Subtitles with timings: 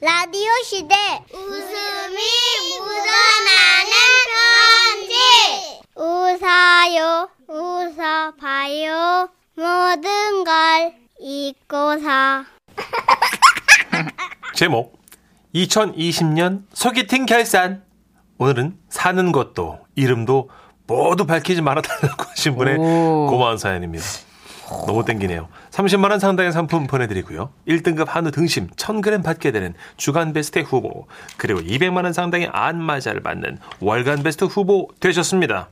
[0.00, 0.94] 라디오 시대.
[1.32, 2.16] 웃음이
[2.78, 3.90] 묻어나는
[5.02, 5.80] 편지.
[5.96, 9.28] 웃어요 웃어봐요.
[9.56, 12.44] 모든 걸 잊고서.
[14.54, 15.00] 제목
[15.54, 17.82] 2020년 소개팅 결산.
[18.38, 20.48] 오늘은 사는 것도 이름도
[20.86, 24.04] 모두 밝히지 말아달라고 하신 분의 고마운 사연입니다.
[24.86, 25.48] 너무 땡기네요.
[25.70, 27.50] 30만 원 상당의 상품 보내드리고요.
[27.66, 33.58] 1등급 한우 등심 1000g 받게 되는 주간 베스트 후보 그리고 200만 원 상당의 안마자를 받는
[33.80, 35.68] 월간 베스트 후보 되셨습니다.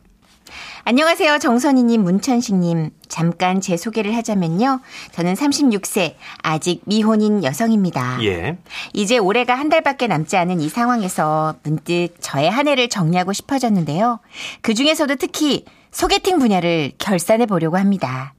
[0.84, 1.38] 안녕하세요.
[1.38, 2.90] 정선희님, 문천식님.
[3.08, 4.80] 잠깐 제 소개를 하자면요.
[5.10, 8.22] 저는 36세, 아직 미혼인 여성입니다.
[8.22, 8.56] 예.
[8.92, 14.20] 이제 올해가 한 달밖에 남지 않은 이 상황에서 문득 저의 한 해를 정리하고 싶어졌는데요.
[14.60, 18.35] 그 중에서도 특히 소개팅 분야를 결산해 보려고 합니다.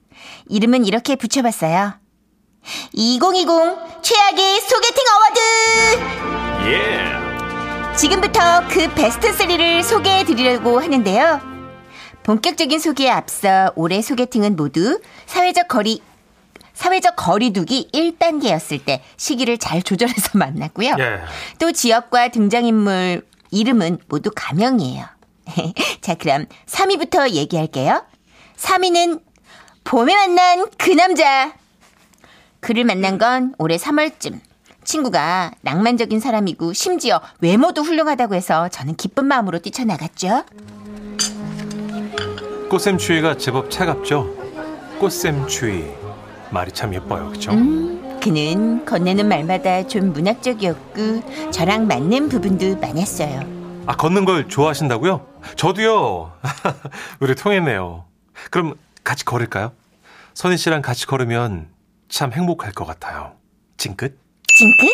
[0.49, 1.94] 이름은 이렇게 붙여봤어요.
[2.94, 3.48] 2020
[4.02, 6.70] 최악의 소개팅 어워드!
[6.70, 7.95] 예.
[7.95, 11.41] 지금부터 그 베스트 3를 소개해 드리려고 하는데요.
[12.23, 16.02] 본격적인 소개에 앞서 올해 소개팅은 모두 사회적 거리
[16.73, 20.95] 사회적 거리두기 1단계였을 때 시기를 잘 조절해서 만났고요.
[21.00, 21.22] 예.
[21.58, 25.06] 또 지역과 등장인물 이름은 모두 가명이에요.
[26.02, 28.06] 자, 그럼 3위부터 얘기할게요.
[28.58, 29.22] 3위는
[29.88, 31.53] 봄에 만난 그 남자.
[32.59, 34.41] 그를 만난 건 올해 3월쯤.
[34.83, 40.44] 친구가 낭만적인 사람이고 심지어 외모도 훌륭하다고 해서 저는 기쁜 마음으로 뛰쳐나갔죠.
[42.69, 44.35] 꽃샘 추위가 제법 차갑죠?
[44.99, 45.85] 꽃샘 추위.
[46.49, 47.29] 말이 참 예뻐요.
[47.29, 47.51] 그쵸?
[47.51, 53.39] 그는 건네는 말마다 좀 문학적이었고 저랑 맞는 부분도 많았어요.
[53.85, 55.25] 아, 걷는 걸 좋아하신다고요?
[55.55, 56.33] 저도요.
[57.22, 58.03] 우리 통했네요.
[58.51, 58.75] 그럼
[59.08, 59.72] 같이 걸을까요?
[60.33, 61.69] 선희 씨랑 같이 걸으면
[62.09, 63.38] 참 행복할 것 같아요.
[63.77, 64.19] 징긋?
[64.47, 64.89] 징긋?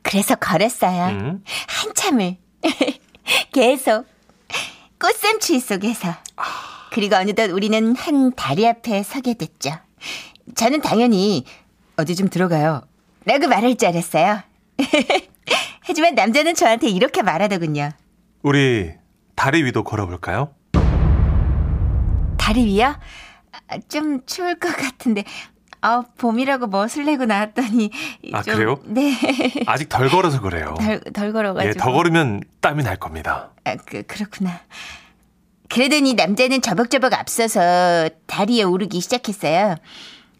[0.00, 1.08] 그래서 걸었어요.
[1.08, 1.44] 음.
[1.66, 2.38] 한참을
[3.52, 4.06] 계속
[4.98, 6.14] 꽃샘추위 속에서
[6.90, 9.72] 그리고 어느덧 우리는 한 다리 앞에 서게 됐죠.
[10.54, 11.44] 저는 당연히
[11.98, 12.80] 어디 좀 들어가요.
[13.26, 14.40] 라고 말할 줄 알았어요.
[15.82, 17.90] 하지만 남자는 저한테 이렇게 말하더군요.
[18.40, 18.94] 우리
[19.34, 20.54] 다리 위도 걸어볼까요?
[22.48, 22.96] 다리 위요?
[23.68, 25.22] 아, 좀 추울 것 같은데.
[25.82, 27.90] 아, 봄이라고 멋을 내고 나왔더니.
[28.32, 28.80] 아, 좀- 그래요?
[28.84, 29.12] 네.
[29.66, 30.74] 아직 덜 걸어서 그래요.
[30.80, 31.68] 덜, 덜 걸어가지고.
[31.68, 33.50] 예, 더 걸으면 땀이 날 겁니다.
[33.64, 34.60] 아, 그, 그렇구나.
[35.68, 39.74] 그러더니 남자는 저벅저벅 앞서서 다리에 오르기 시작했어요.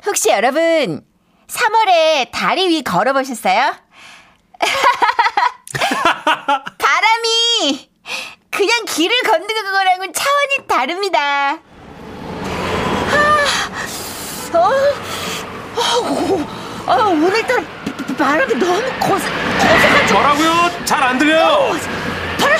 [0.07, 1.05] 혹시 여러분,
[1.47, 3.75] 3월에 다리 위 걸어보셨어요?
[6.79, 7.91] 바람이
[8.51, 11.59] 그냥 길을 걷는 거랑은 차원이 다릅니다.
[14.53, 16.47] 아, 어,
[16.87, 17.63] 어, 어, 오늘따라
[18.19, 19.29] 바람이 너무 거세,
[19.59, 20.13] 거세가지고.
[20.19, 20.71] 뭐라고요?
[20.85, 21.77] 잘 안 들려요.
[22.41, 22.59] 바람,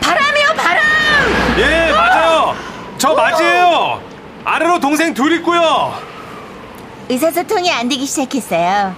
[0.00, 0.82] 바람이요, 바람!
[1.58, 2.54] 예, 맞아요.
[2.98, 4.02] 저 맞이에요.
[4.44, 5.94] 아래로 동생 둘 있고요.
[7.08, 8.94] 의사소통이 안 되기 시작했어요.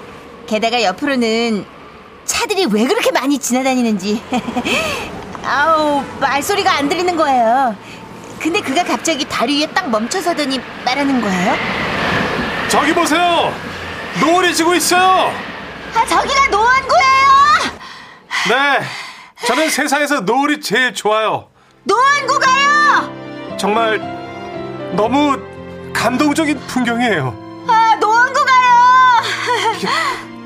[0.47, 1.65] 게다가 옆으로는
[2.25, 4.22] 차들이 왜 그렇게 많이 지나다니는지.
[5.44, 7.76] 아우, 말소리가 안 들리는 거예요.
[8.41, 11.54] 근데 그가 갑자기 다리 위에 딱 멈춰서더니 말하는 거예요.
[12.72, 13.53] 저기 보세요.
[14.21, 15.31] 노을이 지고 있어요.
[15.94, 17.28] 아, 저기가 노안구예요!
[18.49, 18.81] 네.
[19.47, 21.49] 저는 세상에서 노을이 제일 좋아요.
[21.84, 23.56] 노안구가요!
[23.59, 23.99] 정말
[24.97, 25.38] 너무
[25.93, 27.65] 감동적인 풍경이에요.
[27.69, 29.22] 아, 노안구가요!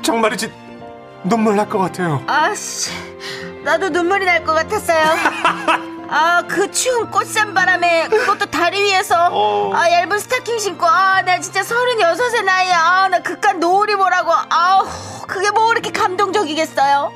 [0.03, 0.51] 정말이지
[1.23, 2.21] 눈물 날 것 같아요.
[2.27, 2.91] 아 씨,
[3.63, 5.15] 나도 눈물이 날 것 같았어요.
[6.09, 9.71] 아, 그 추운 꽃샘 바람에 그것도 다리 위에서 어.
[9.73, 14.85] 아, 얇은 스타킹 신고 아, 나 진짜 서른여섯의 나이에 아, 나 그깟 노을이 뭐라고 아우,
[15.27, 17.11] 그게 뭐 그렇게 감동적이겠어요.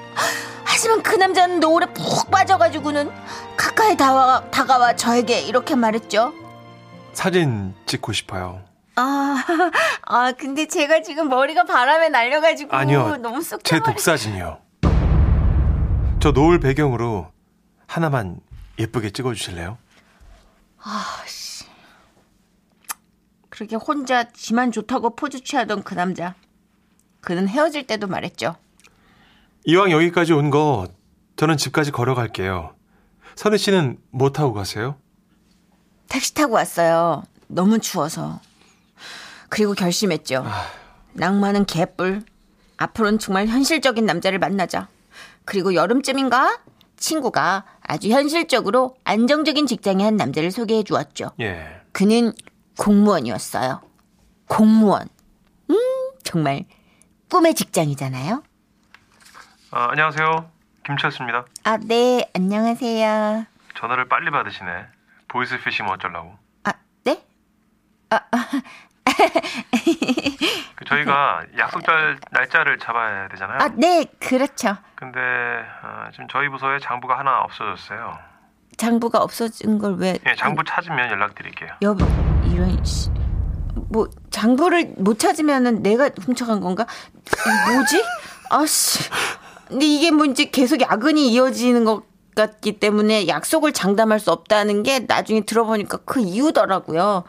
[0.63, 3.12] 하지만 그 남자는 노을에 푹 빠져가지고는
[3.57, 6.34] 가까이 다와, 다가와 저에게 이렇게 말했죠.
[7.13, 8.62] 사진 찍고 싶어요.
[8.96, 9.44] 아,
[10.06, 13.18] 아, 근데 제가 지금 머리가 바람에 날려가지고 아니요.
[13.18, 14.58] 너무 쏙제 독사진이요.
[16.20, 17.28] 저 노을 배경으로
[17.87, 18.37] 하나만
[18.79, 19.78] 예쁘게 찍어주실래요?
[23.50, 26.35] 그렇게 혼자 지만 좋다고 포즈 취하던 그 남자.
[27.20, 28.56] 그는 헤어질 때도 말했죠.
[29.66, 30.88] 이왕 여기까지 온 거
[31.35, 32.76] 저는 집까지 걸어갈게요.
[33.35, 34.96] 선희 씨는 뭐 타고 가세요?
[36.09, 37.23] 택시 타고 왔어요.
[37.47, 38.40] 너무 추워서.
[39.50, 40.46] 그리고 결심했죠.
[41.14, 42.23] 낭만은 개뿔.
[42.78, 44.88] 앞으로는 정말 현실적인 남자를 만나자.
[45.46, 46.59] 그리고 여름쯤인가?
[47.01, 51.31] 친구가 아주 현실적으로 안정적인 직장의 한 남자를 소개해 주었죠.
[51.41, 51.81] 예.
[51.91, 52.31] 그는
[52.77, 53.81] 공무원이었어요.
[54.47, 55.09] 공무원.
[55.69, 55.75] 음,
[56.23, 56.63] 정말
[57.29, 58.43] 꿈의 직장이잖아요.
[59.71, 60.49] 아, 안녕하세요.
[60.85, 61.45] 김철수입니다.
[61.63, 63.45] 아, 네, 안녕하세요.
[63.75, 64.69] 전화를 빨리 받으시네.
[65.27, 66.37] 보이스피싱 어쩌려고.
[66.63, 67.23] 아, 네?
[68.09, 68.17] 그
[70.87, 73.59] 저희가 약속 잘 날짜를 잡아야 되잖아요.
[73.61, 74.75] 아, 네, 그렇죠.
[74.95, 78.17] 근데 어, 지금 저희 부서에 장부가 하나 없어졌어요.
[78.78, 80.17] 장부가 없어진 걸 왜?
[80.28, 81.69] 예, 장부 찾으면 연락드릴게요.
[81.81, 82.05] 여보,
[82.45, 83.09] 이런 씨.
[83.89, 86.85] 뭐 장부를 못 찾으면은 내가 훔쳐간 건가?
[87.73, 88.03] 뭐지?
[88.49, 89.09] 아씨.
[89.67, 92.03] 근데 이게 뭐 이제 계속 야근이 이어지는 것
[92.35, 97.23] 같기 때문에 약속을 장담할 수 없다는 게 나중에 들어보니까 그 이유더라고요.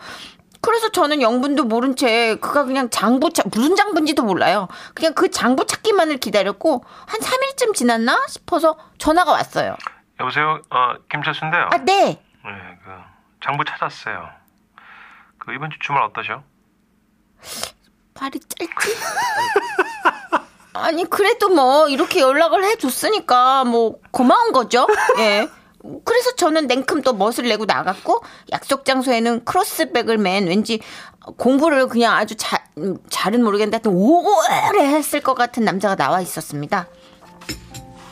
[0.62, 4.68] 그래서 저는 영분도 모른 채 그가 그냥 장부 찾 무슨 장부인지도 몰라요.
[4.94, 9.76] 그냥 그 장부 찾기만을 기다렸고 한 3일쯤 지났나 싶어서 전화가 왔어요.
[10.20, 10.62] 여보세요.
[10.70, 11.68] 어, 김철수인데요.
[11.72, 12.22] 아, 네.
[12.44, 12.90] 네, 그
[13.44, 14.30] 장부 찾았어요.
[15.38, 16.44] 그 이번 주 주말 어떠셔?
[18.14, 18.96] 발이 짧지?
[20.74, 24.86] 아니 그래도 뭐 이렇게 연락을 해줬으니까 뭐 고마운 거죠.
[25.18, 25.48] 예.
[26.04, 30.80] 그래서 저는 냉큼 또 멋을 내고 나갔고 약속 장소에는 크로스백을 맨 왠지
[31.36, 36.86] 공부를 그냥 아주 잘 음, 잘은 모르겠는데 하여튼 오래 했을 것 같은 남자가 나와 있었습니다.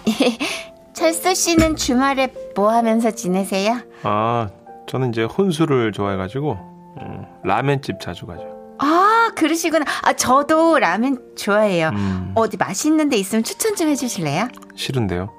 [0.92, 3.78] 철수 씨는 주말에 뭐 하면서 지내세요?
[4.02, 4.48] 아,
[4.86, 6.52] 저는 이제 혼술을 좋아해가지고
[7.00, 8.42] 음, 라면집 자주 가죠.
[8.78, 9.84] 아 그러시구나.
[10.02, 11.90] 아 저도 라면 좋아해요.
[11.90, 12.32] 음.
[12.34, 14.48] 어디 맛있는 데 있으면 추천 좀 해주실래요?
[14.74, 15.30] 싫은데요.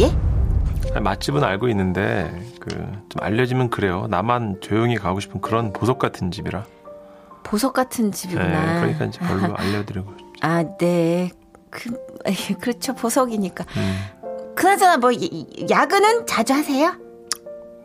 [0.00, 0.31] 예?
[0.94, 2.30] 아니, 맛집은 알고 있는데
[2.60, 2.70] 그
[3.12, 4.06] 좀 알려지면 그래요.
[4.08, 6.64] 나만 조용히 가고 싶은 그런 보석 같은 집이라.
[7.42, 8.80] 보석 같은 네, 집이구나.
[8.80, 10.10] 그러니까 이제 별로 알려드리고.
[10.18, 10.26] 싶죠.
[10.40, 11.30] 아, 네.
[11.68, 11.90] 그,
[12.60, 12.94] 그렇죠.
[12.94, 13.64] 보석이니까.
[13.76, 14.54] 음.
[14.54, 15.10] 그나저나 뭐,
[15.70, 16.94] 야근은 자주 하세요?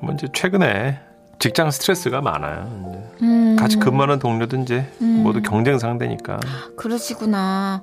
[0.02, 1.00] 뭐 이제 최근에
[1.40, 3.12] 직장 스트레스가 많아요.
[3.22, 6.40] 음, 같이 근무하는 동료도 이제 모두 경쟁 상대니까
[6.78, 7.82] 그러시구나.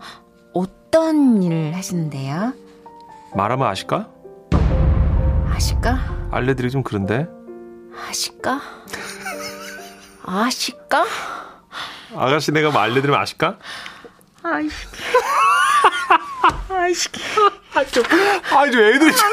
[0.55, 2.53] 어떤 일을 하시는데요?
[3.35, 4.09] 말하면 아실까?
[5.55, 6.29] 아실까?
[6.33, 7.29] 알려드리기 좀 그런데
[8.09, 8.61] 아실까?
[10.25, 11.05] 아실까?
[12.17, 13.59] 아가씨 내가 뭐 알려드리면 아실까?
[14.43, 14.75] 아이씨.
[16.71, 17.09] 아이씨.
[17.75, 18.05] 아니 좀
[18.85, 19.31] 애들이 좀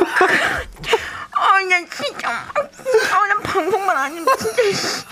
[1.34, 2.30] 아, 난 진짜.
[2.30, 4.64] 아, 난 방송만 아니면 진짜.
[4.74, 5.06] 씨.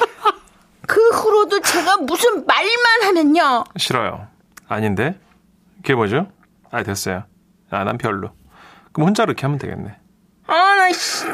[0.87, 3.63] 그 후로도 제가 무슨 말만 하면요.
[3.77, 4.27] 싫어요.
[4.67, 5.19] 아닌데
[5.77, 6.27] 그게 뭐죠?
[6.71, 7.23] 아 됐어요.
[7.71, 8.31] 아 난 별로.
[8.91, 9.97] 그럼 혼자 이렇게 하면 되겠네.
[10.49, 11.25] 아, 나, 씨.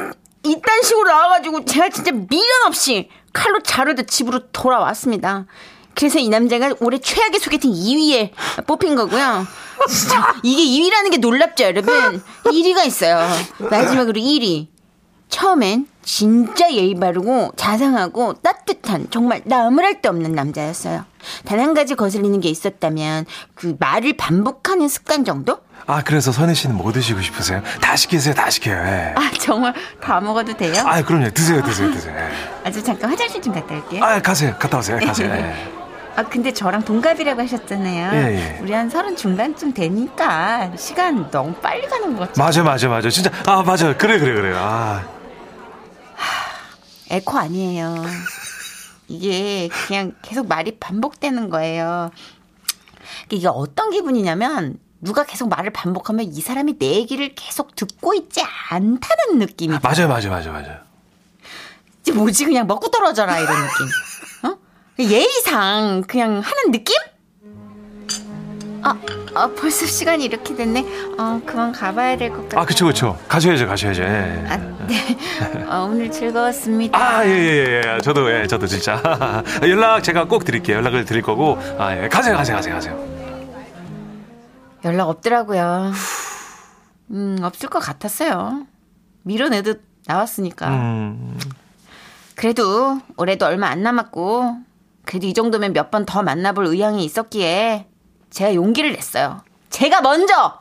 [0.42, 5.46] 이딴 식으로 나와가지고 제가 진짜 미련 없이 칼로 자르듯 집으로 돌아왔습니다.
[5.94, 8.30] 그래서 이 남자가 올해 최악의 소개팅 2위에
[8.66, 9.46] 뽑힌 거고요.
[9.88, 12.22] 진짜 이게 2위라는 게 놀랍죠, 여러분?
[12.44, 13.26] 1위가 있어요.
[13.58, 14.68] 마지막으로 1위.
[15.28, 18.55] 처음엔 진짜 예의 바르고 자상하고 따
[18.86, 21.04] 뜻한 정말 나무랄 데 없는 남자였어요.
[21.44, 25.58] 단 한 가지 거슬리는 게 있었다면 그 말을 반복하는 습관 정도?
[25.86, 27.62] 아 그래서 선희 씨는 뭐 드시고 싶으세요?
[27.80, 28.76] 다 시키세요, 다 시켜요.
[28.76, 29.14] 예.
[29.16, 30.74] 아 정말 다 먹어도 돼요?
[30.86, 31.30] 아 그럼요.
[31.30, 32.14] 드세요, 드세요, 드세요.
[32.16, 32.30] 예.
[32.64, 34.04] 아주 잠깐 화장실 좀 갔다 올게요.
[34.04, 35.30] 아 가세요, 갔다 오세요, 가세요.
[35.32, 35.54] 예.
[36.14, 38.10] 아 근데 저랑 동갑이라고 하셨잖아요.
[38.14, 38.58] 예, 예.
[38.62, 42.42] 우리 한 서른 중반쯤 되니까 시간 너무 빨리 가는 것 같죠.
[42.42, 43.08] 맞아, 맞아, 맞아.
[43.10, 44.54] 진짜 아 맞아, 그래, 그래, 그래.
[44.56, 45.02] 아
[47.10, 48.04] 에코 아니에요.
[49.08, 52.10] 이게 그냥 계속 말이 반복되는 거예요.
[53.30, 59.38] 이게 어떤 기분이냐면 누가 계속 말을 반복하면 이 사람이 내 얘기를 계속 듣고 있지 않다는
[59.38, 60.78] 느낌이 맞아요, 맞아요, 맞아요, 맞아요.
[62.02, 64.50] 이게 뭐지 그냥 먹고 떨어져라 이런 느낌.
[64.50, 64.58] 어?
[64.98, 66.96] 예의상 그냥 하는 느낌?
[68.86, 68.94] 아,
[69.34, 70.84] 아 벌써 시간이 이렇게 됐네.
[71.18, 72.60] 어 그만 가봐야 될 것 같아.
[72.60, 73.18] 아 그쵸, 그쵸.
[73.28, 74.02] 가셔야죠, 가셔야죠.
[74.02, 74.44] 예.
[74.48, 75.16] 아, 네.
[75.68, 76.96] 어, 오늘 즐거웠습니다.
[76.98, 78.00] 아, 예, 예, 예.
[78.02, 79.02] 저도, 예, 저도 진짜.
[79.62, 80.76] 연락 제가 꼭 드릴게요.
[80.76, 81.58] 연락을 드릴 거고.
[81.78, 82.08] 아, 예.
[82.08, 83.16] 가세요, 가세요, 가세요, 가세요.
[84.84, 85.92] 연락 없더라고요.
[87.10, 88.66] 음, 없을 것 같았어요.
[89.22, 90.68] 밀어내듯 나왔으니까.
[90.68, 91.38] 음,
[92.36, 94.56] 그래도 올해도 얼마 안 남았고,
[95.04, 97.86] 그래도 이 정도면 몇 번 더 만나볼 의향이 있었기에
[98.30, 99.42] 제가 용기를 냈어요.
[99.70, 100.60] 제가 먼저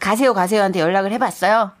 [0.00, 1.72] 가세요 가세요한테 연락을 해봤어요.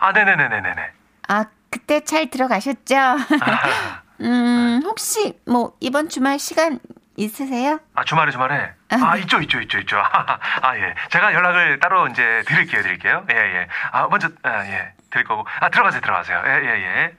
[0.00, 0.90] 아, 네네네네네네.
[1.28, 2.94] 아 그때 잘 들어가셨죠?
[4.22, 6.78] 음 혹시 뭐 이번 주말 시간
[7.16, 7.80] 있으세요?
[7.94, 8.72] 아, 주말에, 주말에?
[8.90, 9.96] 아, 있죠, 있죠, 있죠, 있죠.
[10.06, 10.94] 아, 예.
[11.10, 13.26] 제가 연락을 따로 이제 드릴게요, 드릴게요.
[13.32, 13.68] 예, 예.
[13.90, 14.92] 아, 먼저, 아, 예.
[15.10, 15.46] 드릴 거고.
[15.60, 16.42] 아, 들어가세요, 들어가세요.
[16.46, 17.14] 예, 예, 예.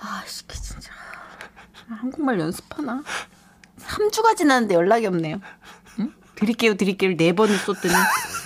[0.00, 0.92] 아, 시키 진짜.
[1.88, 3.02] 한국말 연습하나?
[3.80, 5.40] 3주가 지났는데 연락이 없네요.
[6.40, 6.46] 응?
[6.46, 7.16] 드릴게요, 드릴게요.
[7.16, 7.94] 네 번을 쏟더니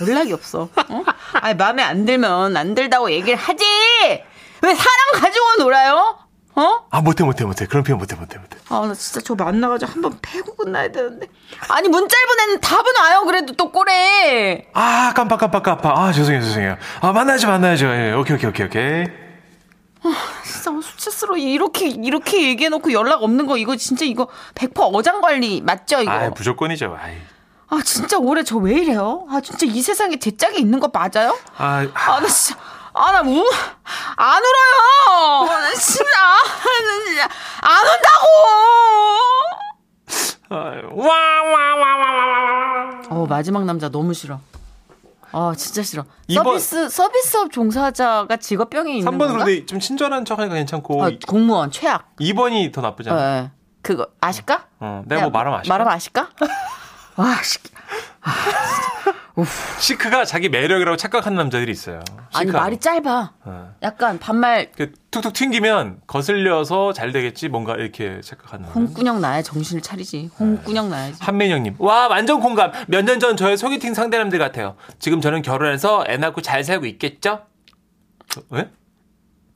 [0.07, 0.69] 연락이 없어.
[0.89, 1.03] 어?
[1.33, 3.63] 아니, 마음에 안 들면 안 들다고 얘기를 하지!
[4.61, 6.19] 왜 사람 가지고 놀아요?
[6.57, 6.85] 어?
[6.89, 8.57] 아 못해 못해 못해 그런 표현 못해 못해 못해.
[8.69, 11.27] 아, 나 진짜 저 만나가지고 한 번 패고 끝나야 되는데.
[11.67, 13.23] 아니, 문 짧은 애는 답은 와요.
[13.25, 14.65] 그래도 또 꼬래.
[14.73, 15.97] 아 깜빡 깜빡 깜빡.
[15.97, 16.77] 아 죄송해요 죄송해요.
[17.01, 17.85] 아 만나야죠 만나야죠.
[17.87, 19.05] 예, 오케이 오케이 오케이 오케이.
[20.45, 21.35] 진짜 수치스러워.
[21.37, 26.11] 이렇게, 이렇게 얘기해놓고 연락 없는 거, 이거 진짜 이거 100% 어장관리 맞죠, 이거?
[26.11, 26.95] 아 무조건이죠.
[27.01, 27.17] 아이.
[27.69, 29.25] 아, 진짜 올해 저 왜 이래요?
[29.29, 31.37] 아, 진짜 이 세상에 제 짝이 있는 거 맞아요?
[31.57, 32.59] 아, 아, 나 진짜,
[32.93, 33.43] 아, 나 우,
[34.17, 35.45] 안 울어요!
[35.47, 37.27] 나 진짜, 나 진짜,
[37.61, 38.25] 안 운다고!
[41.03, 43.01] 와와와와와.
[43.09, 44.39] 어, 마지막 남자 너무 싫어.
[45.31, 46.05] 아, 진짜 싫어.
[46.33, 49.43] 서비스, 서비스업 종사자가 직업병이 있는 3번은 건가?
[49.43, 52.15] 그런데 좀 친절한 척하니까 괜찮고 아, 공무원, 최악.
[52.17, 53.37] 2번이 더 예, 나쁘잖아.
[53.37, 53.51] 예.
[53.81, 54.67] 그거, 아실까?
[54.79, 55.73] 어, 내가 뭐 야, 말하면 아실까?
[55.73, 56.29] 말하면 아실까?
[57.17, 57.59] 와, 씨.
[59.79, 62.01] 시크가 자기 매력이라고 착각하는 남자들이 있어요.
[62.33, 62.63] 아니, 시크하고.
[62.63, 63.33] 말이 짧아.
[63.43, 63.75] 어.
[63.83, 68.69] 약간 반말 그 툭툭 튕기면 거슬려서 잘 되겠지 뭔가 이렇게 착각하는.
[68.69, 70.29] 홍군형 나야 정신을 차리지.
[70.39, 71.17] 홍군형 나야지.
[71.21, 72.71] 한민영님, 와 완전 공감.
[72.87, 74.77] 몇 년 전 저의 소개팅 상대남들 같아요.
[74.99, 77.45] 지금 저는 결혼해서 애 낳고 잘 살고 있겠죠?
[78.37, 78.69] 어, 왜?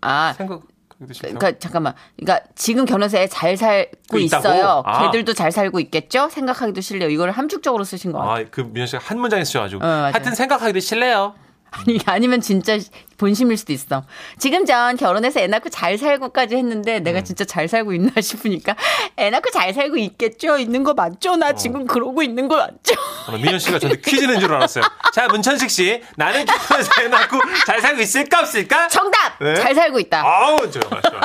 [0.01, 0.59] 아, 싫다.
[1.07, 1.93] 그러니까 잠깐만.
[2.17, 2.85] 그러니까 지금
[3.19, 4.17] 애잘 살고?
[4.17, 4.83] 있어요.
[4.85, 5.05] 아.
[5.05, 6.29] 걔들도 잘 살고 있겠죠?
[6.29, 7.09] 생각하기도 싫네요.
[7.09, 8.45] 이걸 함축적으로 쓰신 거 같아요.
[8.45, 9.83] 아, 그 민현 씨가 한 문장에 쓰셔가지고.
[9.83, 9.87] 어.
[9.87, 11.35] 하여튼 생각하기도 싫네요.
[11.71, 12.77] 아니, 아니면 진짜
[13.17, 14.03] 본심일 수도 있어.
[14.37, 17.03] 지금 전 결혼해서 애 낳고 잘 살고까지 했는데 음.
[17.03, 18.75] 내가 진짜 잘 살고 있나 싶으니까
[19.17, 20.57] 애 낳고 잘 살고 있겠죠?
[20.57, 21.33] 있는 거 맞죠?
[21.33, 21.35] 어.
[21.35, 22.95] 나 지금 그러고 있는 거 맞죠?
[23.27, 24.83] 어, 민현 씨가 저한테 퀴즈 낸 줄 알았어요.
[25.13, 28.87] 자, 문천식 씨, 나는 결혼해서 애 낳고 잘 살고 있을까 없을까?
[28.87, 29.37] 정답!
[29.39, 29.55] 네?
[29.55, 30.21] 잘 살고 있다.
[30.25, 31.21] 아우, 좋아, 좋아.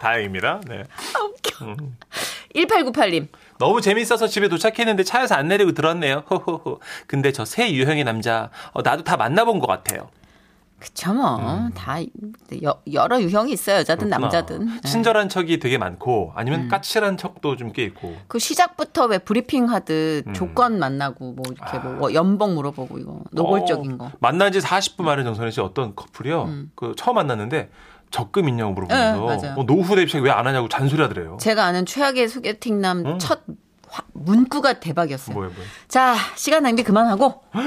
[0.00, 0.60] 다행입니다.
[0.66, 0.84] 네.
[2.54, 3.28] 1898님.
[3.62, 6.24] 너무 재밌어서 집에 도착했는데 차에서 안 내리고 들었네요.
[6.28, 6.80] 호호호.
[7.06, 10.08] 근데 저 새 유형의 남자, 어, 나도 다 만나본 것 같아요.
[10.80, 11.68] 그쵸, 뭐.
[11.76, 11.98] 다,
[12.64, 13.76] 여, 여러 유형이 있어요.
[13.76, 14.10] 여자든 음.
[14.10, 14.18] 그렇구나.
[14.18, 14.66] 남자든.
[14.66, 14.88] 네.
[14.88, 16.32] 친절한 척이 되게 많고, 음.
[16.34, 18.16] 아니면 까칠한 척도 좀 꽤 있고.
[18.26, 20.34] 그 시작부터 왜 브리핑 하듯 음.
[20.34, 24.10] 조건 만나고 뭐 이렇게 뭐 연봉 물어보고 이거 노골적인 어, 거.
[24.18, 26.50] 만난 지 40분 만에 정선혜 씨 어떤 커플이요.
[26.74, 27.70] 그 처음 만났는데
[28.12, 29.54] 적금 있냐고 물어보면서 네.
[29.56, 31.38] 어, 노후 대입책 왜 안 하냐고 잔소리 하더래요.
[31.40, 33.18] 제가 아는 최악의 소개팅남 음.
[33.18, 33.40] 첫
[33.88, 35.34] 화- 문구가 대박이었어요.
[35.34, 35.68] 뭐예요, 뭐예요?
[35.88, 37.64] 자, 시간 낭비 그만하고 뭐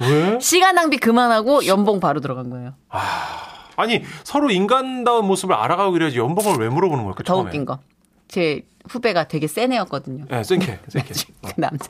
[0.00, 0.38] 왜?
[0.40, 2.74] 시간 낭비 그만하고 연봉 바로 들어간 거예요.
[2.90, 7.46] 아 니 서로 인간다운 모습을 알아가고 그래야지 연봉을 왜 물어보는 걸까 더 처음에?
[7.48, 7.78] 웃긴 거.
[8.26, 10.24] 제 후배가 되게 센 애였거든요.
[10.28, 11.08] 네, 센게, 센게.
[11.42, 11.88] 그 남자한테.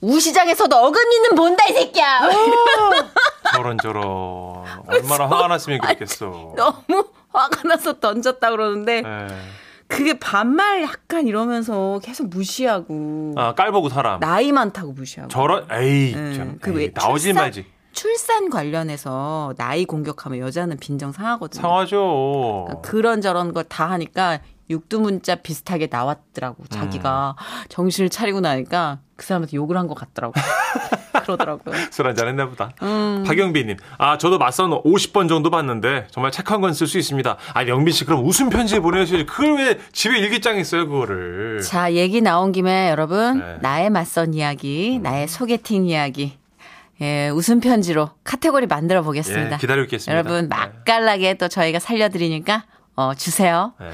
[0.00, 2.20] 우시장에서도 어금니는 본다 이 새끼야.
[3.54, 4.04] 저런 저런
[4.86, 6.52] 얼마나 화가 났으면 그랬겠어.
[6.56, 9.26] 너무 화가 나서 던졌다 그러는데 네.
[9.86, 14.18] 그게 반말 약간 이러면서 계속 무시하고 아 깔보고 사람.
[14.20, 15.28] 나이 많다고 무시하고.
[15.28, 17.66] 저런 에이, 음, 참, 그 에이, 왜 나오지 말지.
[17.92, 21.60] 출산 관련해서 나이 공격하면 여자는 빈정 상하거든요.
[21.62, 22.64] 상하죠.
[22.66, 26.66] 그러니까 그런 저런 걸 다 하니까 육두문자 비슷하게 나왔더라고.
[26.68, 27.64] 자기가 음.
[27.68, 30.32] 정신을 차리고 나니까 그 사람한테 욕을 한 것 같더라고.
[31.24, 31.74] 그러더라고요.
[31.90, 32.70] 술 한잔 했나 보다.
[32.82, 33.24] 음.
[33.26, 37.36] 박영빈님, 아, 저도 맞선 50번 정도 봤는데, 정말 착한 건쓸수 있습니다.
[37.54, 39.26] 아, 영빈 씨, 그럼 웃음 편지 보내주셔야지.
[39.26, 41.60] 그걸 왜 집에 일기장에 써요, 그거를.
[41.62, 43.56] 자, 얘기 나온 김에 여러분, 네.
[43.60, 46.38] 나의 맞선 이야기, 나의 소개팅 이야기,
[47.00, 49.54] 예, 웃음 편지로 카테고리 만들어 보겠습니다.
[49.54, 50.12] 예, 기다리고 있겠습니다.
[50.16, 50.56] 여러분, 네.
[50.56, 52.64] 맛깔나게 또 저희가 살려드리니까,
[52.96, 53.72] 어, 주세요.
[53.80, 53.90] 네.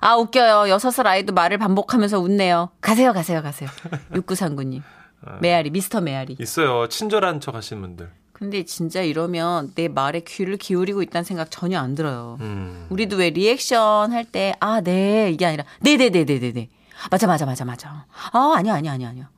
[0.00, 0.68] 아, 웃겨요.
[0.70, 2.70] 여섯 살 아이도 말을 반복하면서 웃네요.
[2.80, 3.68] 가세요, 가세요, 가세요.
[4.14, 4.82] 6939님.
[5.26, 5.38] 어.
[5.40, 6.36] 메아리, 미스터 메아리.
[6.38, 6.88] 있어요.
[6.88, 8.10] 친절한 척 하시는 분들.
[8.32, 12.38] 근데 진짜 이러면 내 말에 귀를 기울이고 있다는 생각 전혀 안 들어요.
[12.40, 12.86] 음.
[12.88, 16.68] 우리도 왜 리액션 할 때, 아, 네, 이게 아니라, 네네네네네네.
[17.10, 18.06] 맞아, 맞아, 맞아, 맞아.
[18.32, 19.28] 아, 아니야, 아니야, 아니야, 아니야.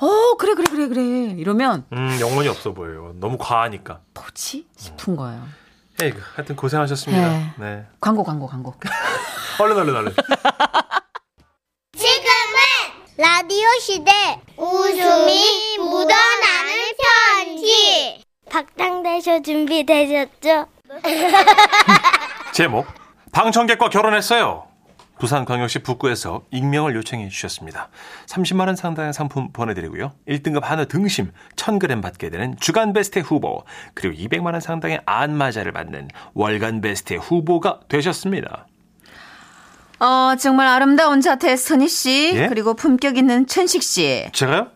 [0.00, 1.02] 어, 그래, 그래, 그래, 그래.
[1.38, 3.14] 이러면, 음, 영혼이 없어 보여요.
[3.18, 4.00] 너무 과하니까.
[4.14, 4.66] 뭐지?
[4.76, 5.42] 싶은 거예요.
[6.02, 7.28] 에이, 하여튼 고생하셨습니다.
[7.30, 7.52] 네.
[7.58, 7.86] 네.
[8.00, 8.74] 광고, 광고, 광고.
[9.58, 10.12] 얼른, 얼른, 얼른.
[13.20, 14.10] 라디오 시대
[14.56, 16.72] 웃음이 묻어나는
[17.36, 20.66] 편지 박장대쇼 준비되셨죠?
[22.54, 22.86] 제목
[23.30, 24.66] 방청객과 결혼했어요.
[25.18, 27.90] 부산광역시 북구에서 익명을 요청해 주셨습니다.
[28.24, 30.12] 30만 원 상당의 상품 보내드리고요.
[30.26, 36.08] 1등급 한우 등심 1000g 받게 되는 주간 베스트 후보 그리고 200만 원 상당의 안마자를 받는
[36.32, 38.66] 월간 베스트 후보가 되셨습니다.
[40.00, 42.48] 어, 정말 아름다운 자태 선희 씨, 예?
[42.48, 44.28] 그리고 품격 있는 천식 씨.
[44.32, 44.68] 제가요?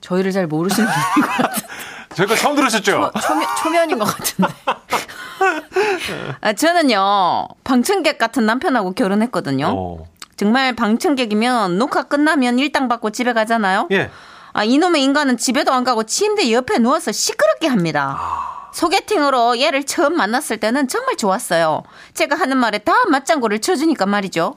[0.00, 1.68] 저희를 잘 모르시는 분인 것 같아요.
[2.14, 3.10] 저희가 처음 들으셨죠?
[3.26, 4.54] 초면, 초면인 것 같은데.
[6.40, 9.66] 아, 저는요, 방청객 같은 남편하고 결혼했거든요.
[9.76, 10.04] 어.
[10.36, 13.88] 정말 방청객이면 녹화 끝나면 일당 받고 집에 가잖아요.
[13.90, 14.10] 예.
[14.52, 18.16] 아, 이놈의 인간은 집에도 안 가고 침대 옆에 누워서 시끄럽게 합니다.
[18.74, 21.84] 소개팅으로 얘를 처음 만났을 때는 정말 좋았어요.
[22.12, 24.56] 제가 하는 말에 다 맞장구를 쳐주니까 말이죠.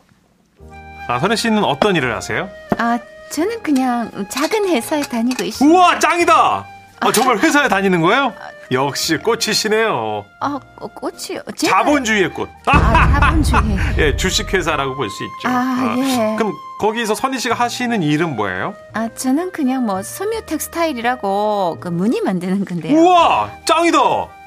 [1.07, 2.49] 아, 선혜 씨는 어떤 일을 하세요?
[2.77, 2.99] 아,
[3.31, 5.69] 저는 그냥 작은 회사에 다니고 있어요.
[5.69, 6.65] 우와, 짱이다!
[6.99, 8.33] 아, 정말 회사에 다니는 거예요?
[8.71, 10.25] 역시 꽃이시네요.
[10.41, 11.41] 아, 어, 꽃이요.
[11.55, 12.49] 제가- 자본주의의 꽃.
[12.65, 13.61] 아, 자본주의.
[13.97, 15.47] 예, 주식회사라고 볼 수 있죠.
[15.47, 16.35] 아, 예.
[16.37, 18.73] 그럼 거기서 선희 씨가 하시는 일은 뭐예요?
[18.93, 22.99] 아, 저는 그냥 뭐 섬유 텍스타일이라고 그 무늬 만드는 건데요.
[22.99, 23.99] 우와, 짱이다!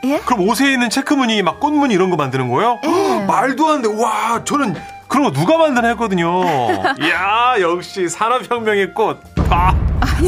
[0.05, 0.19] 예?
[0.21, 2.79] 그럼 옷에 있는 체크 무늬, 막 꽃무늬 이런 거 만드는 거예요?
[2.85, 3.25] 예.
[3.27, 3.89] 말도 안 돼.
[3.89, 4.77] 와, 저는
[5.09, 6.43] 그런 거 누가 만드나 했거든요.
[7.03, 9.19] 이야, 역시 산업혁명의 꽃.
[9.49, 9.75] 아,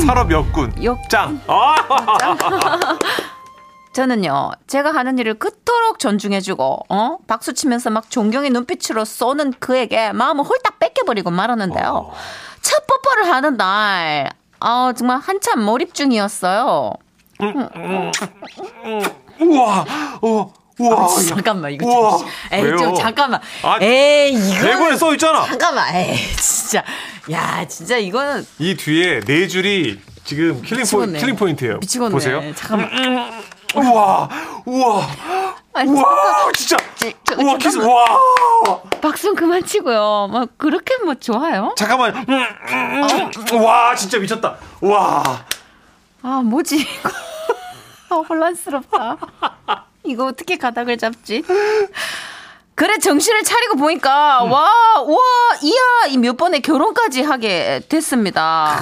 [0.06, 0.72] 산업 역군.
[0.82, 1.40] 역- 짱.
[1.46, 1.74] 아,
[3.92, 7.16] 저는요, 제가 하는 일을 그토록 존중해주고, 어?
[7.26, 12.10] 박수 치면서 막 존경의 눈빛으로 쏘는 그에게 마음을 홀딱 뺏겨버리고 말았는데요.
[12.62, 14.30] 첫 뽀뽀를 하는 날,
[14.60, 16.92] 아 정말 한참 몰입 중이었어요.
[19.40, 19.84] 우와,
[20.22, 21.08] 어, 우와.
[21.28, 22.16] 잠깐만, 이거 우와.
[22.18, 22.28] 좀.
[22.52, 22.76] 에이, 왜요?
[22.78, 23.40] 좀 잠깐만.
[23.62, 24.62] 아, 에이, 이거.
[24.62, 25.44] 대본에 써 있잖아.
[25.44, 26.82] 잠깐만, 에이, 진짜.
[27.30, 28.46] 야, 진짜 이거는.
[28.58, 31.18] 이 뒤에 네 줄이 지금 킬링, 포, 미치겠네.
[31.18, 31.78] 킬링 포인트예요.
[31.78, 32.10] 미치겠네.
[32.10, 32.42] 보세요.
[32.54, 33.42] 잠깐만.
[33.74, 34.28] 우와,
[34.66, 35.06] 우와,
[35.74, 36.76] 아니, 우와, 진짜.
[36.96, 37.96] 저, 저, 우와, 키스, 잠깐만.
[38.06, 38.80] 와.
[39.00, 40.28] 박수 그만 치고요.
[40.30, 41.74] 뭐, 그렇게 뭐 좋아요?
[41.76, 42.14] 잠깐만.
[42.14, 43.64] 음, 음, 음.
[43.64, 44.56] 와, 진짜 미쳤다.
[44.82, 45.22] 와.
[46.22, 47.10] 아, 뭐지, 이거.
[48.10, 49.16] 아, 혼란스럽다.
[50.04, 51.42] 이거 어떻게 가닥을 잡지?
[52.74, 55.16] 그래, 정신을 차리고 보니까, 와, 와,
[55.62, 58.78] 이야, 이 몇 번의 결혼까지 하게 됐습니다.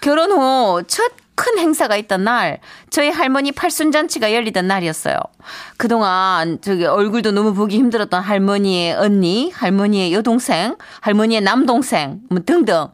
[0.00, 2.60] 결혼 후 첫 큰 행사가 있던 날,
[2.90, 5.16] 저희 할머니 팔순잔치가 열리던 날이었어요.
[5.76, 12.88] 그동안 저기 얼굴도 너무 보기 힘들었던 할머니의 언니, 할머니의 여동생, 할머니의 남동생, 뭐 등등.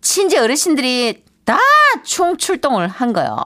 [0.00, 1.58] 친지 어르신들이 다
[2.02, 3.36] 총 출동을 한 거예요.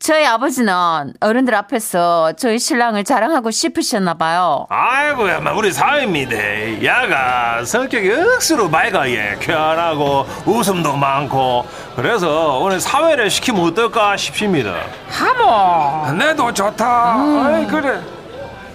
[0.00, 4.66] 저희 아버지는 어른들 앞에서 저희 신랑을 자랑하고 싶으셨나 봐요.
[4.70, 6.82] 아이고, 야마, 우리 사위입니다.
[6.82, 9.36] 야가 성격이 억수로 맑아, 예.
[9.40, 11.66] 쾌활하고, 웃음도 많고.
[11.96, 14.74] 그래서 오늘 사회를 시키면 어떨까 싶습니다.
[15.10, 16.12] 하모!
[16.16, 16.86] 내도 좋다.
[16.86, 18.00] 아이, 그래.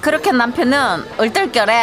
[0.01, 1.73] 그렇게 남편은 얼떨결에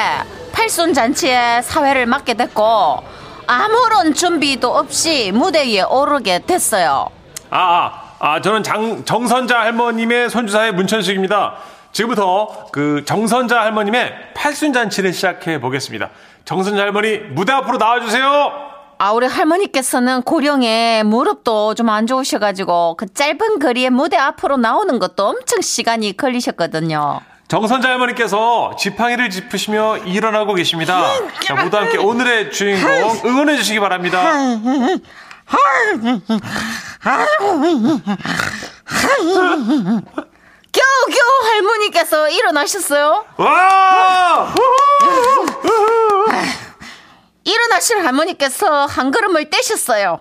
[0.53, 3.03] 팔순 잔치에 사회를 맡게 됐고
[3.49, 7.09] 아무런 준비도 없이 무대 위에 오르게 됐어요.
[7.51, 11.55] 아, 아, 아, 저는 장, 정선자 할머님의 손주사의 문천식입니다.
[11.91, 16.09] 지금부터 그 정선자 할머님의 팔순잔치를 시작해 보겠습니다.
[16.45, 18.71] 정선자 할머니 무대 앞으로 나와주세요.
[18.99, 25.27] 아 우리 할머니께서는 고령에 무릎도 좀 안 좋으셔가지고 그 짧은 거리에 무대 앞으로 나오는 것도
[25.27, 27.21] 엄청 시간이 걸리셨거든요.
[27.49, 31.03] 정선자 할머니께서 지팡이를 짚으시며 일어나고 계십니다.
[31.43, 32.91] 자, 모두 함께 오늘의 주인공
[33.27, 34.23] 응원해 주시기 바랍니다.
[40.73, 43.25] 겨우겨우 할머니께서 일어나셨어요.
[43.37, 44.55] 와!
[47.45, 50.21] 일어나신 할머니께서 한 걸음을 떼셨어요.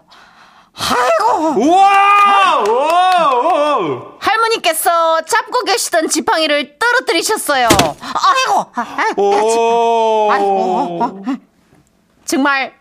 [1.56, 2.64] 우와!
[2.68, 4.02] 우와!
[4.20, 7.68] 할머니께서 잡고 계시던 지팡이를 떨어뜨리셨어요.
[8.02, 8.72] 아이고,
[9.22, 10.32] 오!
[12.26, 12.74] 정말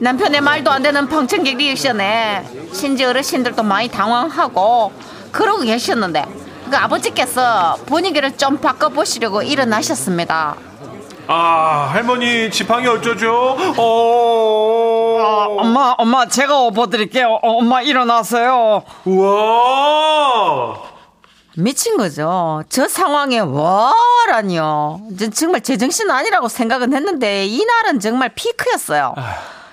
[0.00, 4.92] 남편의 말도 안 되는 펑청객 리액션에 신지 어르신들도 많이 당황하고
[5.30, 6.24] 그러고 계셨는데
[6.70, 10.56] 그 아버지께서 분위기를 좀 바꿔보시려고 일어나셨습니다.
[11.26, 13.56] 아, 할머니 지팡이 어쩌죠?
[13.76, 15.56] 어.
[15.60, 17.38] 엄마, 엄마, 제가 업어드릴게요.
[17.42, 18.82] 어, 엄마, 일어나세요.
[19.04, 20.78] 우와!
[21.56, 22.62] 미친 거죠.
[22.70, 25.00] 저 상황에 와라니요.
[25.18, 29.14] 저 정말 제정신 아니라고 생각은 했는데 이날은 정말 피크였어요.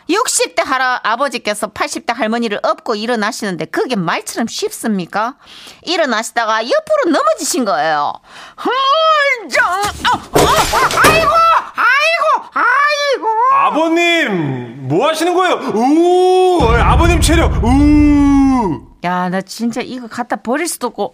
[0.09, 5.35] 60대 할아, 아버지께서 80대 할머니를 업고 일어나시는데 그게 말처럼 쉽습니까?
[5.83, 8.13] 일어나시다가 옆으로 넘어지신 거예요.
[8.57, 11.31] 헐정, 어, 어, 어, 아이고,
[11.75, 13.27] 아이고, 아이고.
[13.53, 15.55] 아버님, 뭐 하시는 거예요?
[15.73, 16.73] 우!
[16.79, 18.87] 아버님 체력, 우!
[19.03, 21.13] 야, 나 진짜 이거 갖다 버릴 수도 없고.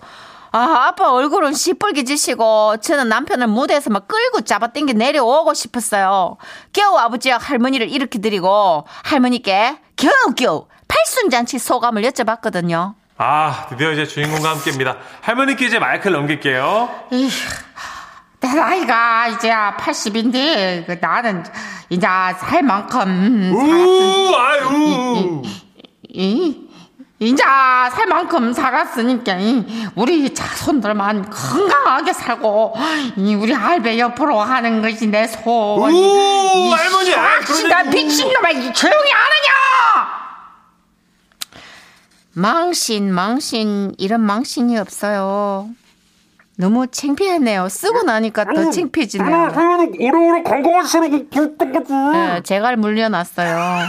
[0.55, 6.37] 아, 아빠 얼굴은 시뻘개지시고, 저는 남편을 무대에서 막 끌고 잡아당겨 내려오고 싶었어요.
[6.71, 12.93] 겨우 아버지와 할머니를 일으켜 드리고, 할머니께 겨우겨우 팔순잔치 소감을 여쭤봤거든요.
[13.17, 14.97] 아, 드디어 이제 주인공과 함께입니다.
[15.21, 16.89] 할머니께 이제 마이크를 넘길게요.
[18.39, 21.43] 내 나이가 이제 80인데 그 나는
[21.89, 24.35] 이제 살 만큼 우!
[24.35, 25.41] 아유!
[25.45, 25.63] 이
[26.15, 26.62] 이
[27.19, 29.63] 제살 만큼 살았으니까 이,
[29.95, 32.75] 우리 자손들만 건강하게 살고
[33.15, 35.93] 이 우리 할배 옆으로 하는 것이 내 소원.
[35.93, 36.71] 우!
[36.73, 40.23] 할머니, 아, 그러지- 미친놈아 이 조용히 하느냐?
[42.33, 45.69] 망신, 망신, 이런 망신이 없어요.
[46.57, 47.69] 너무 창피하네요.
[47.69, 49.53] 쓰고 나니까 더 창피해지네요.
[49.55, 51.93] 오래오래 건강하시라고 그랬던거지.
[51.93, 53.85] 네, 제가 물려놨어요.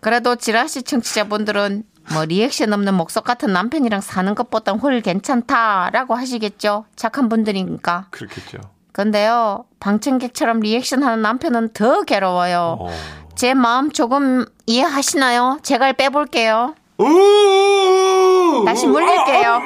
[0.00, 6.84] 그래도 지라시 청취자분들은 뭐 리액션 없는 목석 같은 남편이랑 사는 것보단 훨 괜찮다라고 하시겠죠.
[6.94, 8.06] 착한 분들이니까.
[8.10, 8.58] 그렇겠죠.
[8.92, 12.78] 근데요, 방청객처럼 리액션 하는 남편은 더 괴로워요.
[12.80, 12.90] 어.
[13.34, 15.58] 제 마음 조금 이해하시나요?
[15.62, 16.74] 제가 빼볼게요.
[16.98, 18.64] 우!
[18.64, 19.60] 다시 물릴게요.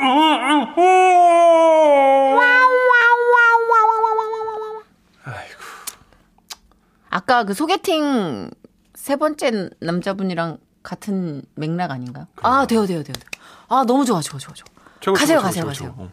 [5.24, 5.61] 아이고.
[7.11, 8.50] 아까 그 소개팅
[8.94, 12.26] 세 번째 남자분이랑 같은 맥락 아닌가요?
[12.42, 13.12] 아, 돼요, 돼요, 돼요.
[13.14, 13.24] 돼요.
[13.68, 14.64] 아, 너무 좋아, 좋아, 좋아, 좋아.
[15.00, 16.10] 최고, 가세요, 최고, 가세요, 최고, 가세요.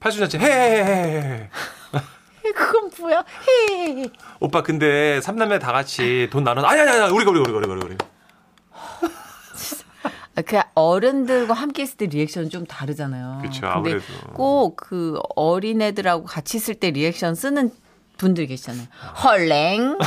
[0.00, 1.50] 팔순자체 헤헤헤헤.
[2.54, 3.24] 그건 뭐야?
[3.48, 4.04] 헤
[4.40, 6.64] 오빠 근데 삼남매 다 같이 돈 나눠.
[6.64, 8.06] 아니 아니 아니 우리가 우리가 우리가 우리가 우리가.
[10.46, 13.40] 그 어른들과 함께 있을 때 리액션은 좀 다르잖아요.
[13.42, 14.04] 근데 아무래도.
[14.34, 17.70] 꼭 그 어린애들하고 같이 있을 때 리액션 쓰는
[18.18, 18.86] 분들 계시잖아요.
[19.24, 19.98] 헐랭.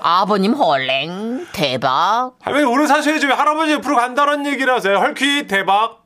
[0.00, 1.46] 아버님 헐랭.
[1.52, 2.32] 대박.
[2.40, 4.96] 할머니 오래 사셔야지 왜 할아버지 옆으로 간다는 얘기를 하세요.
[4.96, 6.04] 헐퀴 대박.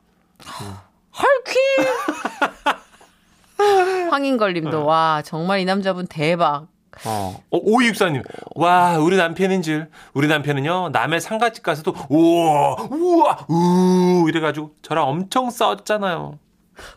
[1.16, 1.58] 헐퀴.
[4.10, 6.66] 황인걸님도 와 정말 이 남자분 대박.
[7.04, 7.40] 어.
[7.50, 8.22] 어, 오이육사님.
[8.56, 9.88] 와, 우리 남편인 줄.
[10.12, 16.38] 우리 남편은요, 남의 상가집 가서도, 우와, 우와, 우, 이래가지고 저랑 엄청 싸웠잖아요.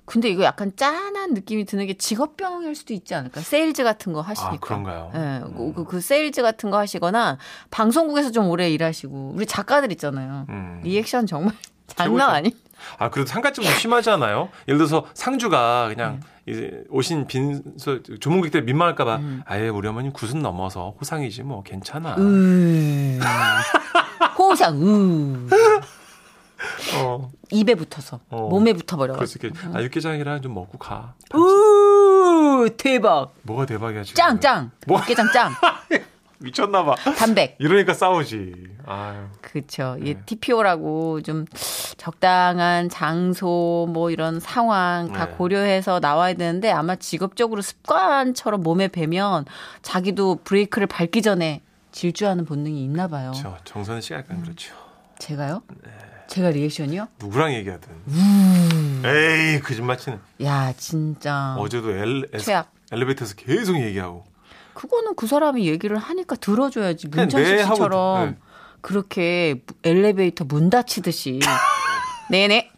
[0.05, 3.41] 근데 이거 약간 짠한 느낌이 드는 게 직업병일 수도 있지 않을까?
[3.41, 4.55] 세일즈 같은 거 하시니까.
[4.55, 5.11] 아, 그런가요?
[5.15, 5.41] 예,
[5.75, 7.37] 그, 그 세일즈 같은 거 하시거나
[7.71, 10.45] 방송국에서 좀 오래 일하시고 우리 작가들 있잖아요.
[10.49, 10.81] 음.
[10.83, 11.53] 리액션 정말
[11.87, 12.29] 장난.
[12.29, 12.55] 아니.
[12.97, 14.49] 아, 그래도 상가집 좀 심하지 않아요?
[14.67, 16.51] 예를 들어서 상주가 그냥 네.
[16.51, 19.41] 이제 오신 빈소, 조문객들 민망할까봐, 음.
[19.45, 22.15] 아예 우리 어머님 구순 넘어서 호상이지 뭐, 괜찮아.
[22.17, 23.19] 음.
[24.37, 25.47] 호상 으.
[26.97, 28.47] 어, 입에 붙어서 어.
[28.49, 29.13] 몸에 붙어버려.
[29.15, 31.13] 그래서 이렇게, 아, 육개장이랑 좀 먹고 가.
[31.34, 33.34] 우 대박.
[33.43, 34.15] 뭐가 대박이야, 지금.
[34.15, 34.71] 짱 짱.
[34.88, 34.99] 뭐?
[34.99, 35.52] 육개장 짱.
[36.39, 36.95] 미쳤나봐.
[37.17, 37.56] 단백.
[37.60, 38.54] 이러니까 싸우지.
[38.86, 39.28] 아유.
[39.41, 39.95] 그렇죠.
[40.02, 40.21] 이 네.
[40.26, 41.45] TPO라고 좀
[41.97, 45.32] 적당한 장소 뭐 이런 상황 다 네.
[45.36, 49.45] 고려해서 나와야 되는데 아마 직업적으로 습관처럼 몸에 배면
[49.82, 51.62] 자기도 브레이크를 밟기 전에
[51.93, 53.32] 질주하는 본능이 있나 봐요.
[53.36, 54.73] 저 정선 씨가 약간 그렇죠.
[55.27, 55.63] 제가요?
[55.83, 55.89] 네.
[56.27, 57.07] 제가 리액션이요?
[57.19, 57.89] 누구랑 얘기하든.
[58.09, 59.03] 음.
[59.05, 60.19] 에이, 거짓말 치는.
[60.43, 61.55] 야, 진짜.
[61.57, 62.71] 어제도 엘, 에스- 최악.
[62.91, 64.25] 엘리베이터에서 계속 얘기하고.
[64.73, 67.09] 그거는 그 사람이 얘기를 하니까 들어줘야지.
[67.09, 68.38] 그냥 문천식 네 하고, 씨처럼 네.
[68.81, 71.39] 그렇게 엘리베이터 문 닫히듯이.
[72.29, 72.69] 네네.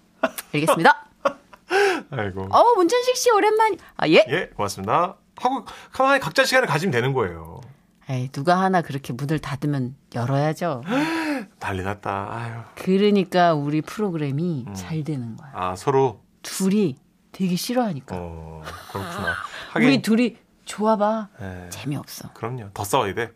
[0.54, 1.08] 알겠습니다.
[2.12, 2.48] 아이고.
[2.52, 3.78] 어, 문천식 씨 오랜만.
[3.98, 4.24] 아, 예?
[4.30, 5.16] 예, 고맙습니다.
[5.38, 7.60] 하고 가만히 각자 시간을 가지면 되는 거예요.
[8.10, 10.84] 에이, 누가 하나 그렇게 문을 닫으면 열어야죠.
[11.60, 12.28] 난리 났다.
[12.32, 12.62] 아유.
[12.76, 14.74] 그러니까 우리 프로그램이 음.
[14.76, 15.52] 잘 되는 거야.
[15.54, 16.98] 아, 서로 둘이
[17.32, 18.16] 되게 싫어하니까.
[18.18, 19.34] 어, 그렇구나.
[19.72, 21.30] 하긴 우리 둘이 좋아봐.
[21.42, 22.32] 예, 재미없어.
[22.34, 22.70] 그럼요.
[22.74, 23.32] 더 싸워야 돼.